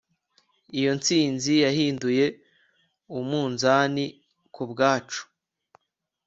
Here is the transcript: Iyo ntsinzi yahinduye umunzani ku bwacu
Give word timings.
Iyo 0.77 0.91
ntsinzi 0.99 1.53
yahinduye 1.65 2.25
umunzani 3.17 4.05
ku 4.53 4.61
bwacu 4.71 5.21